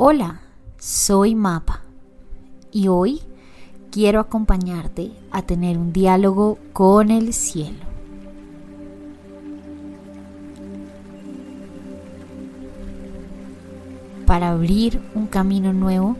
[0.00, 0.42] Hola,
[0.78, 1.80] soy Mapa
[2.70, 3.20] y hoy
[3.90, 7.84] quiero acompañarte a tener un diálogo con el cielo.
[14.24, 16.16] Para abrir un camino nuevo,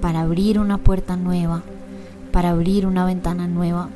[0.00, 1.64] para abrir una puerta nueva,
[2.30, 3.88] para abrir una ventana nueva,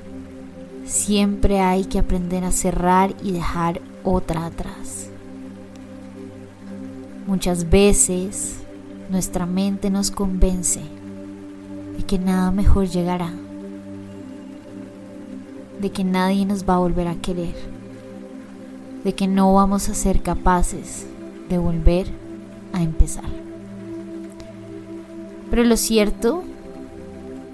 [0.85, 5.11] siempre hay que aprender a cerrar y dejar otra atrás.
[7.29, 8.60] Muchas veces
[9.11, 10.81] nuestra mente nos convence
[11.97, 13.33] de que nada mejor llegará,
[15.81, 17.55] de que nadie nos va a volver a querer,
[19.03, 21.07] de que no vamos a ser capaces
[21.49, 22.07] de volver
[22.73, 23.25] a empezar.
[25.51, 26.45] Pero lo cierto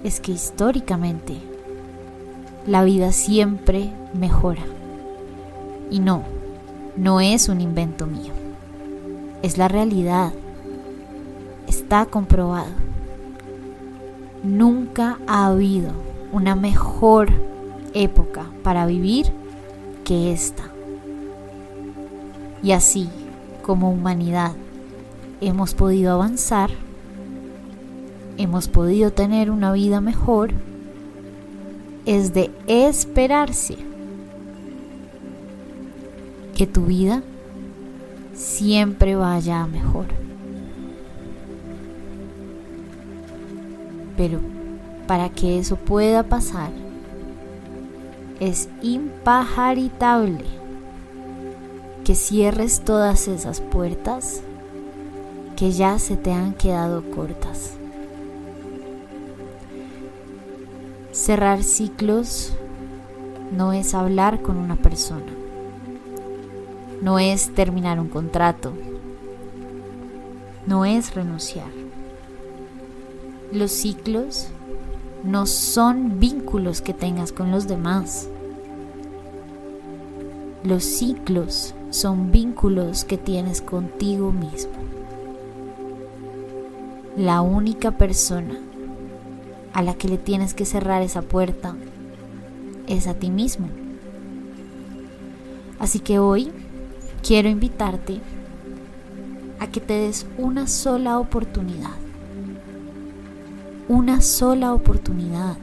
[0.03, 1.37] es que históricamente
[2.67, 4.63] la vida siempre mejora.
[5.89, 6.23] Y no,
[6.95, 8.33] no es un invento mío,
[9.41, 10.33] es la realidad
[11.67, 12.71] está comprobado.
[14.43, 15.91] Nunca ha habido
[16.31, 17.29] una mejor
[17.93, 19.27] época para vivir
[20.03, 20.63] que esta.
[22.63, 23.09] Y así
[23.61, 24.53] como humanidad
[25.41, 26.69] hemos podido avanzar,
[28.37, 30.51] hemos podido tener una vida mejor,
[32.05, 33.77] es de esperarse
[36.55, 37.21] que tu vida
[38.33, 40.26] siempre vaya a mejor.
[44.17, 44.41] Pero
[45.07, 46.71] para que eso pueda pasar,
[48.39, 50.45] es impajaritable
[52.03, 54.41] que cierres todas esas puertas
[55.55, 57.71] que ya se te han quedado cortas.
[61.11, 62.53] Cerrar ciclos
[63.55, 65.31] no es hablar con una persona,
[67.01, 68.73] no es terminar un contrato,
[70.67, 71.86] no es renunciar.
[73.53, 74.47] Los ciclos
[75.23, 78.27] no son vínculos que tengas con los demás.
[80.65, 84.73] Los ciclos son vínculos que tienes contigo mismo.
[87.15, 88.59] La única persona
[89.71, 91.73] a la que le tienes que cerrar esa puerta
[92.85, 93.69] es a ti mismo.
[95.79, 96.51] Así que hoy
[97.25, 98.19] quiero invitarte
[99.61, 102.06] a que te des una sola oportunidad
[103.87, 105.57] una sola oportunidad.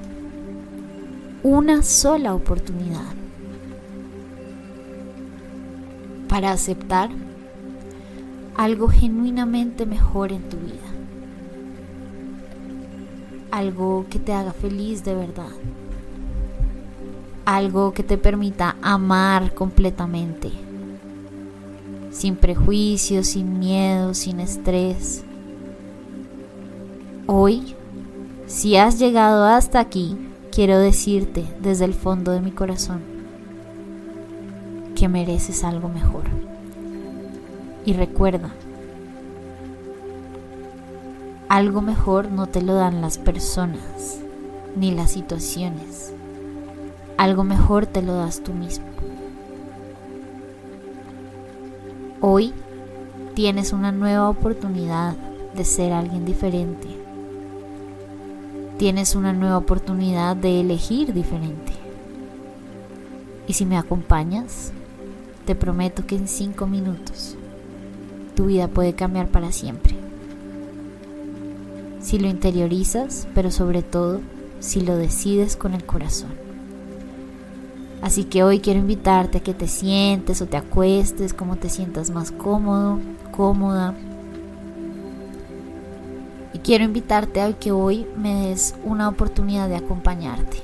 [1.43, 3.13] Una sola oportunidad.
[6.29, 7.11] Para aceptar
[8.57, 10.75] algo genuinamente mejor en tu vida.
[13.51, 15.53] Algo que te haga feliz de verdad.
[17.45, 20.51] Algo que te permita amar completamente.
[22.11, 25.25] Sin prejuicios, sin miedo, sin estrés.
[27.27, 27.75] Hoy
[28.55, 30.17] si has llegado hasta aquí,
[30.53, 33.03] quiero decirte desde el fondo de mi corazón
[34.95, 36.23] que mereces algo mejor.
[37.85, 38.51] Y recuerda,
[41.49, 44.21] algo mejor no te lo dan las personas
[44.77, 46.13] ni las situaciones.
[47.19, 48.87] Algo mejor te lo das tú mismo.
[52.21, 52.55] Hoy
[53.35, 55.17] tienes una nueva oportunidad
[55.57, 56.94] de ser alguien diferente
[58.85, 61.73] tienes una nueva oportunidad de elegir diferente.
[63.49, 64.73] Y si me acompañas,
[65.47, 67.35] te prometo que en cinco minutos
[68.37, 69.97] tu vida puede cambiar para siempre.
[72.03, 74.21] Si lo interiorizas, pero sobre todo
[74.61, 76.35] si lo decides con el corazón.
[78.03, 82.11] Así que hoy quiero invitarte a que te sientes o te acuestes como te sientas
[82.11, 82.99] más cómodo,
[83.31, 83.95] cómoda
[86.65, 90.63] quiero invitarte a que hoy me des una oportunidad de acompañarte.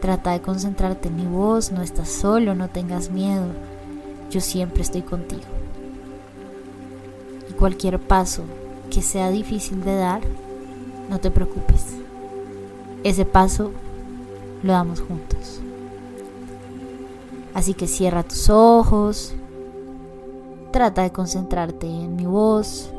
[0.00, 3.46] Trata de concentrarte en mi voz, no estás solo, no tengas miedo,
[4.30, 5.44] yo siempre estoy contigo.
[7.48, 8.42] Y cualquier paso
[8.90, 10.20] que sea difícil de dar,
[11.08, 11.94] no te preocupes.
[13.04, 13.70] Ese paso
[14.64, 15.60] lo damos juntos.
[17.54, 19.32] Así que cierra tus ojos,
[20.72, 22.90] trata de concentrarte en mi voz,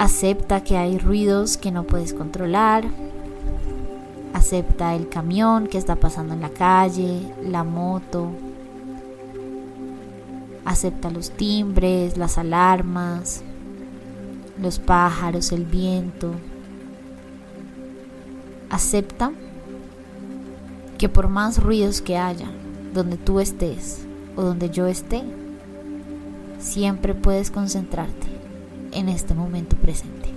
[0.00, 2.86] Acepta que hay ruidos que no puedes controlar.
[4.32, 8.30] Acepta el camión que está pasando en la calle, la moto.
[10.64, 13.42] Acepta los timbres, las alarmas,
[14.58, 16.32] los pájaros, el viento.
[18.70, 19.32] Acepta
[20.96, 22.50] que por más ruidos que haya,
[22.94, 25.22] donde tú estés o donde yo esté,
[26.58, 28.39] siempre puedes concentrarte
[28.92, 30.28] en este momento presente.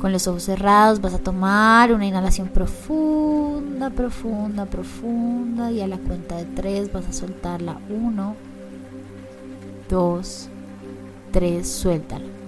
[0.00, 5.98] Con los ojos cerrados vas a tomar una inhalación profunda, profunda, profunda y a la
[5.98, 7.78] cuenta de tres vas a soltarla.
[7.88, 8.36] Uno,
[9.88, 10.48] dos,
[11.32, 12.45] tres, suéltalo.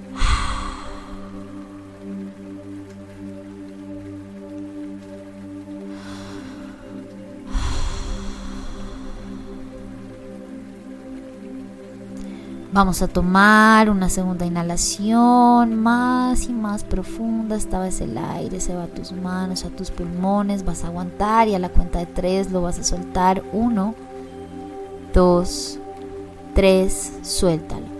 [12.71, 17.57] Vamos a tomar una segunda inhalación más y más profunda.
[17.57, 20.67] Esta vez el aire se va a tus manos, a tus pulmones.
[20.67, 23.43] Vas a aguantar y a la cuenta de tres lo vas a soltar.
[23.55, 23.95] Uno,
[25.15, 25.79] dos,
[26.55, 27.98] tres, suéltalo.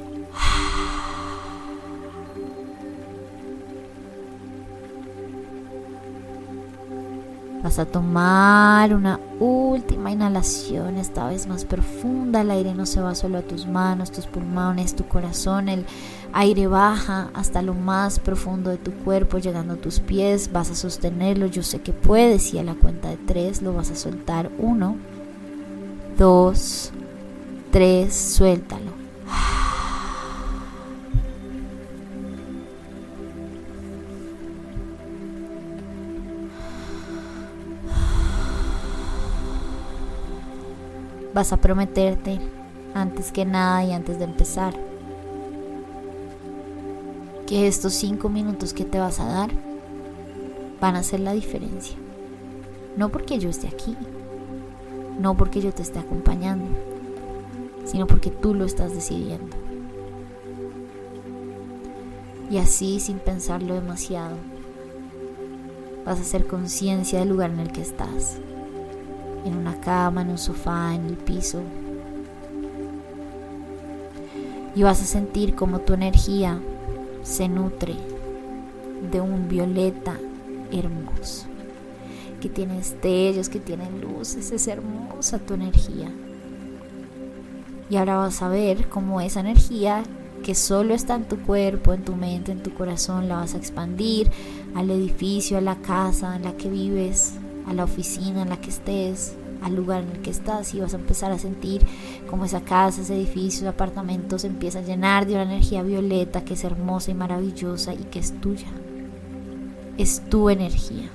[7.69, 12.41] Vas a tomar una última inhalación, esta vez más profunda.
[12.41, 15.69] El aire no se va solo a tus manos, tus pulmones, tu corazón.
[15.69, 15.85] El
[16.33, 20.51] aire baja hasta lo más profundo de tu cuerpo, llegando a tus pies.
[20.51, 22.55] Vas a sostenerlo, yo sé que puedes.
[22.55, 24.51] Y a la cuenta de tres lo vas a soltar.
[24.59, 24.97] Uno,
[26.17, 26.91] dos,
[27.71, 28.98] tres, suéltalo.
[41.39, 42.41] Vas a prometerte
[42.95, 44.75] antes que nada y antes de empezar
[47.47, 49.51] que estos cinco minutos que te vas a dar
[50.81, 51.97] van a hacer la diferencia.
[52.97, 53.97] No porque yo esté aquí,
[55.21, 56.67] no porque yo te esté acompañando,
[57.85, 59.57] sino porque tú lo estás decidiendo.
[62.51, 64.35] Y así, sin pensarlo demasiado,
[66.05, 68.41] vas a hacer conciencia del lugar en el que estás
[69.45, 71.63] en una cama, en un sofá, en el piso.
[74.75, 76.61] Y vas a sentir como tu energía
[77.23, 77.95] se nutre
[79.11, 80.17] de un violeta
[80.73, 81.47] hermoso,
[82.41, 86.11] que tiene destellos, que tiene luces, es hermosa tu energía.
[87.91, 90.03] Y ahora vas a ver cómo esa energía
[90.43, 93.59] que solo está en tu cuerpo, en tu mente, en tu corazón, la vas a
[93.59, 94.31] expandir
[94.75, 97.35] al edificio, a la casa en la que vives,
[97.69, 100.95] a la oficina en la que estés, al lugar en el que estás y vas
[100.95, 101.85] a empezar a sentir
[102.29, 106.55] como esa casa, ese edificio, apartamentos se empieza a llenar de una energía violeta que
[106.55, 108.69] es hermosa y maravillosa y que es tuya.
[109.97, 111.11] Es tu energía.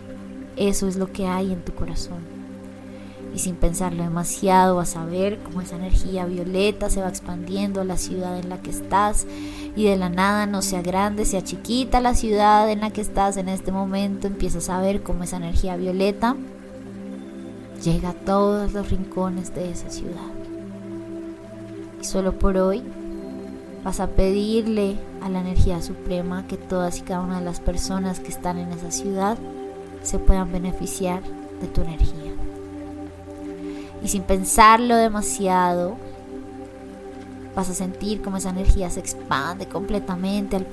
[0.56, 2.43] Eso es lo que hay en tu corazón.
[3.34, 7.86] Y sin pensarlo demasiado vas a ver cómo esa energía violeta se va expandiendo a
[7.86, 9.26] la ciudad en la que estás
[9.76, 13.38] y de la nada no sea grande, sea chiquita la ciudad en la que estás
[13.38, 16.36] en este momento, empiezas a ver cómo esa energía violeta
[17.84, 20.32] llega a todos los rincones de esa ciudad.
[22.00, 22.84] Y solo por hoy
[23.84, 28.20] vas a pedirle a la energía suprema que todas y cada una de las personas
[28.20, 29.38] que están en esa ciudad
[30.04, 31.22] se puedan beneficiar
[31.62, 32.13] de tu energía.
[34.04, 35.98] Y sin pensarlo demasiado,
[37.56, 40.66] Vas a sentir como esa energía se expande completamente al,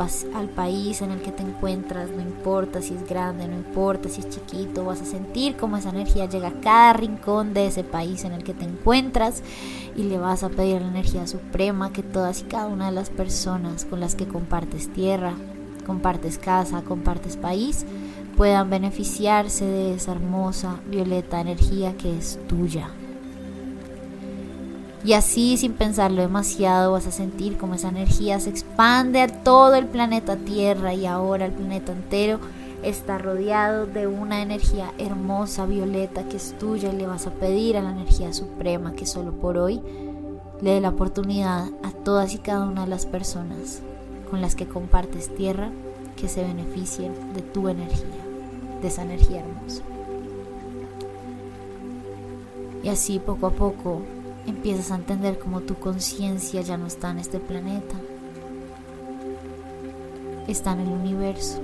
[0.49, 4.31] país en el que te encuentras, no importa si es grande, no importa si es
[4.31, 8.33] chiquito, vas a sentir como esa energía llega a cada rincón de ese país en
[8.33, 9.43] el que te encuentras
[9.95, 12.93] y le vas a pedir a la energía suprema que todas y cada una de
[12.93, 15.35] las personas con las que compartes tierra,
[15.87, 17.85] compartes casa, compartes país,
[18.39, 22.89] puedan beneficiarse de esa hermosa violeta energía que es tuya.
[25.03, 29.75] Y así, sin pensarlo demasiado, vas a sentir como esa energía se expande a todo
[29.77, 32.39] el planeta Tierra y ahora el planeta entero
[32.83, 37.77] está rodeado de una energía hermosa, violeta, que es tuya y le vas a pedir
[37.77, 39.81] a la energía suprema que solo por hoy
[40.61, 43.81] le dé la oportunidad a todas y cada una de las personas
[44.31, 45.71] con las que compartes tierra
[46.17, 48.05] que se beneficien de tu energía,
[48.83, 49.83] de esa energía hermosa.
[52.83, 54.03] Y así poco a poco
[54.47, 57.95] empiezas a entender cómo tu conciencia ya no está en este planeta,
[60.49, 61.61] está en el universo.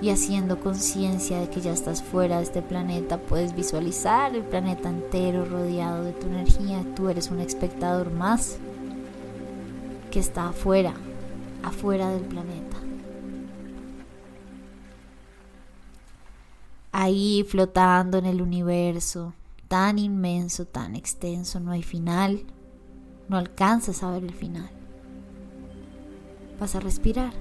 [0.00, 4.88] Y haciendo conciencia de que ya estás fuera de este planeta, puedes visualizar el planeta
[4.88, 6.84] entero rodeado de tu energía.
[6.94, 8.58] Tú eres un espectador más
[10.12, 10.94] que está afuera,
[11.64, 12.76] afuera del planeta.
[16.92, 19.34] Ahí flotando en el universo,
[19.68, 22.40] tan inmenso, tan extenso, no hay final,
[23.28, 24.70] no alcanzas a ver el final.
[26.58, 27.32] Vas a respirar.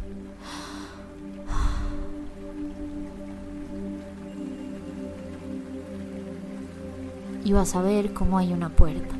[7.45, 9.15] Y vas a ver cómo hay una puerta.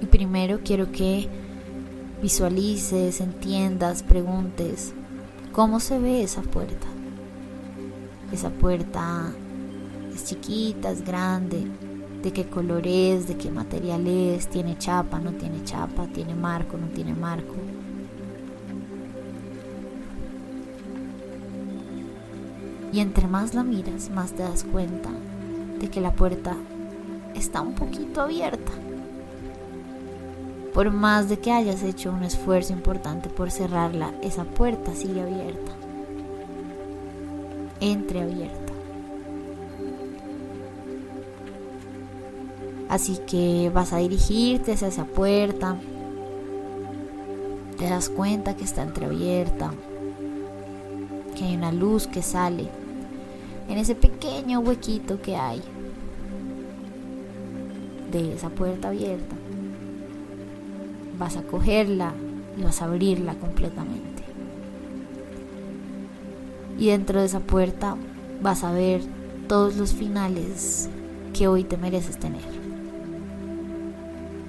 [0.00, 1.28] Y primero quiero que
[2.22, 4.94] visualices, entiendas, preguntes
[5.52, 6.86] cómo se ve esa puerta.
[8.32, 9.30] Esa puerta
[10.28, 11.66] es chiquita, es grande,
[12.22, 16.76] de qué color es, de qué material es, tiene chapa, no tiene chapa, tiene marco,
[16.76, 17.54] no tiene marco.
[22.92, 25.10] Y entre más la miras, más te das cuenta
[25.78, 26.56] de que la puerta
[27.34, 28.72] está un poquito abierta.
[30.74, 35.72] Por más de que hayas hecho un esfuerzo importante por cerrarla, esa puerta sigue abierta.
[37.80, 38.67] Entreabierta.
[42.88, 45.76] Así que vas a dirigirte hacia esa puerta.
[47.76, 49.72] Te das cuenta que está entreabierta.
[51.36, 52.68] Que hay una luz que sale
[53.68, 55.62] en ese pequeño huequito que hay
[58.10, 59.36] de esa puerta abierta.
[61.18, 62.14] Vas a cogerla
[62.56, 64.22] y vas a abrirla completamente.
[66.78, 67.96] Y dentro de esa puerta
[68.40, 69.02] vas a ver
[69.48, 70.88] todos los finales
[71.34, 72.67] que hoy te mereces tener.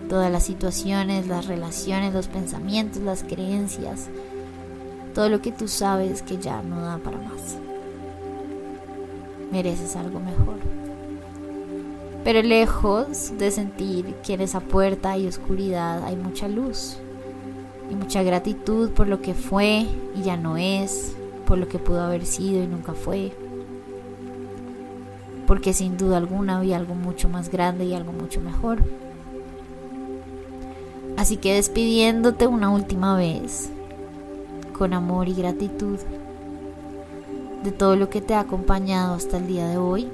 [0.10, 4.08] Todas las situaciones, las relaciones, los pensamientos, las creencias,
[5.13, 7.58] todo lo que tú sabes que ya no da para más.
[9.51, 10.58] Mereces algo mejor.
[12.24, 16.98] Pero lejos de sentir que en esa puerta hay oscuridad, hay mucha luz
[17.89, 19.86] y mucha gratitud por lo que fue
[20.16, 23.32] y ya no es, por lo que pudo haber sido y nunca fue.
[25.48, 28.84] Porque sin duda alguna había algo mucho más grande y algo mucho mejor.
[31.20, 33.70] Así que despidiéndote una última vez,
[34.72, 36.00] con amor y gratitud
[37.62, 40.08] de todo lo que te ha acompañado hasta el día de hoy,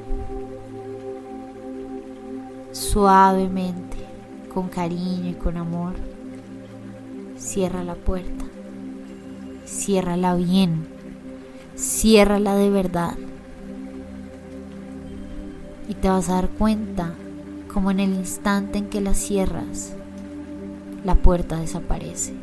[2.72, 3.98] suavemente,
[4.52, 5.94] con cariño y con amor,
[7.38, 8.46] cierra la puerta,
[9.68, 10.88] ciérrala bien,
[11.78, 13.14] ciérrala de verdad.
[15.88, 17.14] Y te vas a dar cuenta
[17.72, 19.95] como en el instante en que la cierras,
[21.06, 22.34] la puerta desaparece.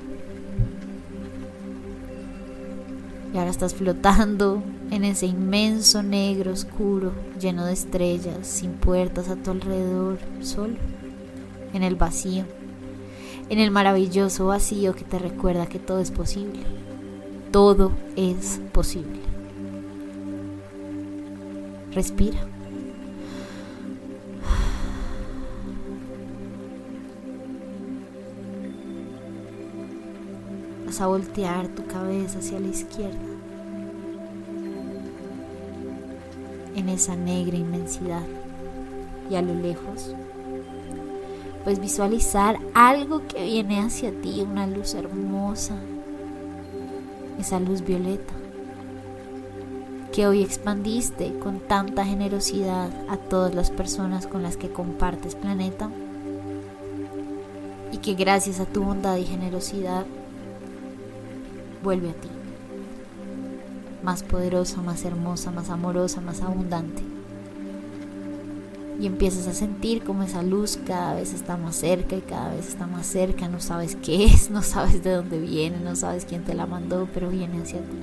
[3.34, 9.36] Y ahora estás flotando en ese inmenso negro oscuro, lleno de estrellas, sin puertas a
[9.36, 10.76] tu alrededor, solo,
[11.72, 12.44] en el vacío,
[13.48, 16.60] en el maravilloso vacío que te recuerda que todo es posible.
[17.50, 19.20] Todo es posible.
[21.92, 22.51] Respira.
[31.00, 33.18] A voltear tu cabeza hacia la izquierda.
[36.76, 38.22] En esa negra inmensidad.
[39.28, 40.14] Y a lo lejos,
[41.64, 45.74] pues visualizar algo que viene hacia ti, una luz hermosa,
[47.40, 48.34] esa luz violeta,
[50.12, 55.90] que hoy expandiste con tanta generosidad a todas las personas con las que compartes planeta.
[57.90, 60.06] Y que gracias a tu bondad y generosidad
[61.82, 62.28] vuelve a ti
[64.02, 67.02] más poderosa, más hermosa, más amorosa, más abundante.
[69.00, 72.68] Y empiezas a sentir como esa luz cada vez está más cerca y cada vez
[72.68, 73.48] está más cerca.
[73.48, 77.08] No sabes qué es, no sabes de dónde viene, no sabes quién te la mandó,
[77.12, 77.98] pero viene hacia ti.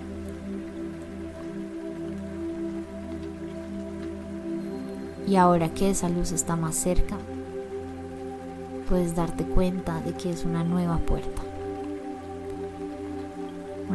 [5.28, 7.16] Y ahora que esa luz está más cerca,
[8.90, 11.49] puedes darte cuenta de que es una nueva puerta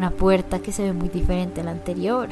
[0.05, 2.29] una puerta que se ve muy diferente a la anterior.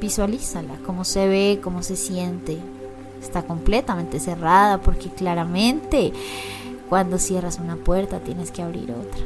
[0.00, 2.58] Visualízala, cómo se ve, cómo se siente.
[3.22, 6.12] Está completamente cerrada porque claramente
[6.88, 9.20] cuando cierras una puerta tienes que abrir otra.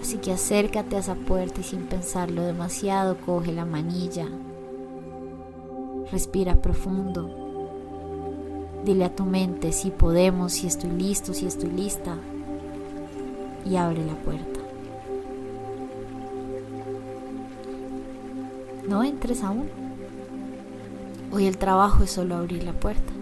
[0.00, 4.28] Así que acércate a esa puerta y sin pensarlo demasiado coge la manilla.
[6.12, 7.28] Respira profundo.
[8.84, 12.14] Dile a tu mente si podemos, si estoy listo, si estoy lista.
[13.64, 14.65] Y abre la puerta.
[18.88, 19.68] No entres aún.
[21.32, 23.12] Hoy el trabajo es solo abrir la puerta.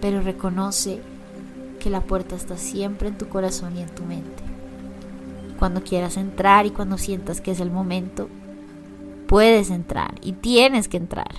[0.00, 1.00] Pero reconoce
[1.80, 4.42] que la puerta está siempre en tu corazón y en tu mente.
[5.58, 8.28] Cuando quieras entrar y cuando sientas que es el momento,
[9.26, 11.34] puedes entrar y tienes que entrar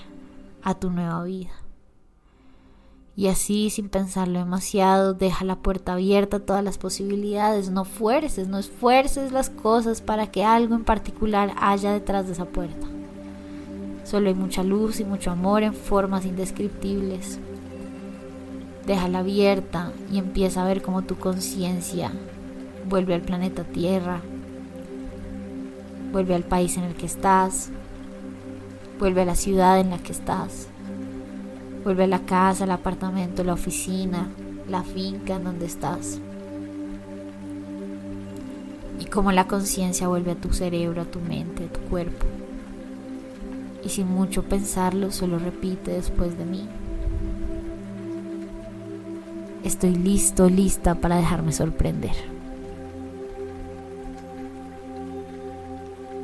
[0.62, 1.52] a tu nueva vida.
[3.18, 7.68] Y así, sin pensarlo demasiado, deja la puerta abierta a todas las posibilidades.
[7.68, 12.44] No fuerces, no esfuerces las cosas para que algo en particular haya detrás de esa
[12.44, 12.86] puerta.
[14.04, 17.40] Solo hay mucha luz y mucho amor en formas indescriptibles.
[18.86, 22.12] déjala abierta y empieza a ver cómo tu conciencia
[22.88, 24.20] vuelve al planeta Tierra,
[26.12, 27.70] vuelve al país en el que estás,
[29.00, 30.68] vuelve a la ciudad en la que estás,
[31.84, 34.28] vuelve a la casa, el apartamento, la oficina,
[34.68, 36.20] la finca en donde estás.
[39.00, 42.26] Y cómo la conciencia vuelve a tu cerebro, a tu mente, a tu cuerpo.
[43.84, 46.68] Y sin mucho pensarlo, solo repite después de mí.
[49.64, 52.14] Estoy listo, lista para dejarme sorprender.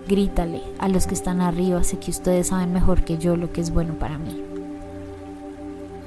[0.06, 3.60] Grítale a los que están arriba, sé que ustedes saben mejor que yo lo que
[3.62, 4.53] es bueno para mí.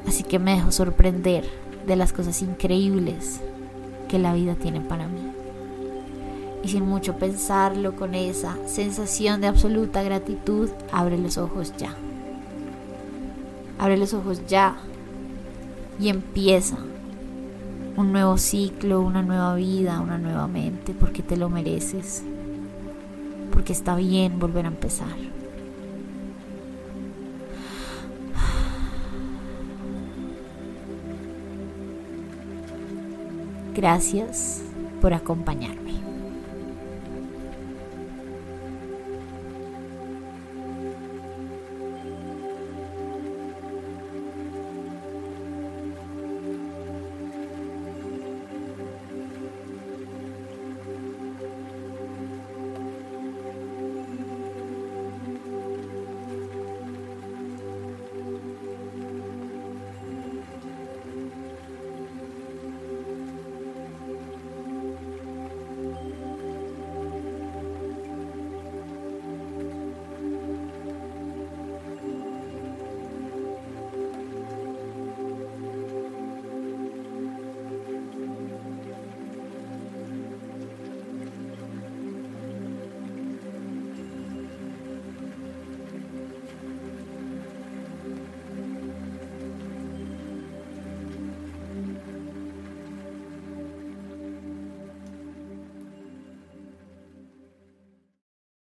[0.07, 1.43] Así que me dejo sorprender
[1.85, 3.41] de las cosas increíbles
[4.07, 5.31] que la vida tiene para mí.
[6.63, 11.93] Y sin mucho pensarlo, con esa sensación de absoluta gratitud, abre los ojos ya.
[13.77, 14.77] Abre los ojos ya
[15.99, 16.77] y empieza
[17.95, 22.23] un nuevo ciclo, una nueva vida, una nueva mente, porque te lo mereces,
[23.51, 25.36] porque está bien volver a empezar.
[33.77, 34.63] Gracias
[35.01, 36.06] por acompañarme.